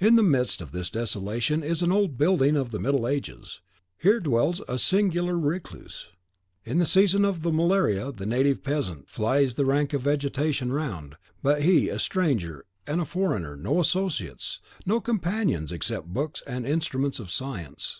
In 0.00 0.16
the 0.16 0.22
midst 0.24 0.60
of 0.60 0.72
this 0.72 0.90
desolation 0.90 1.62
is 1.62 1.80
an 1.80 1.92
old 1.92 2.18
building 2.18 2.56
of 2.56 2.72
the 2.72 2.80
middle 2.80 3.06
ages. 3.06 3.60
Here 3.96 4.18
dwells 4.18 4.60
a 4.66 4.80
singular 4.80 5.38
recluse. 5.38 6.08
In 6.64 6.78
the 6.80 6.84
season 6.86 7.24
of 7.24 7.42
the 7.42 7.52
malaria 7.52 8.10
the 8.10 8.26
native 8.26 8.64
peasant 8.64 9.08
flies 9.08 9.54
the 9.54 9.64
rank 9.64 9.92
vegetation 9.92 10.72
round; 10.72 11.14
but 11.40 11.62
he, 11.62 11.88
a 11.88 12.00
stranger 12.00 12.64
and 12.84 13.00
a 13.00 13.04
foreigner, 13.04 13.56
no 13.56 13.78
associates, 13.78 14.60
no 14.86 15.00
companions, 15.00 15.70
except 15.70 16.08
books 16.08 16.42
and 16.48 16.66
instruments 16.66 17.20
of 17.20 17.30
science. 17.30 17.92